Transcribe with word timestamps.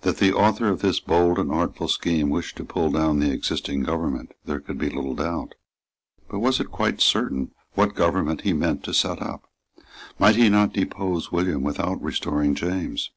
That 0.00 0.16
the 0.16 0.32
author 0.34 0.66
of 0.68 0.80
this 0.82 0.98
bold 0.98 1.38
and 1.38 1.52
artful 1.52 1.86
scheme 1.86 2.28
wished 2.28 2.56
to 2.56 2.64
pull 2.64 2.90
down 2.90 3.20
the 3.20 3.30
existing 3.30 3.84
government 3.84 4.32
there 4.44 4.58
could 4.58 4.78
be 4.78 4.90
little 4.90 5.14
doubt. 5.14 5.54
But 6.28 6.40
was 6.40 6.58
it 6.58 6.72
quite 6.72 7.00
certain 7.00 7.52
what 7.74 7.94
government 7.94 8.40
he 8.40 8.52
meant 8.52 8.82
to 8.82 8.92
set 8.92 9.22
up? 9.22 9.48
Might 10.18 10.34
he 10.34 10.48
not 10.48 10.72
depose 10.72 11.30
William 11.30 11.62
without 11.62 12.02
restoring 12.02 12.56
James? 12.56 13.12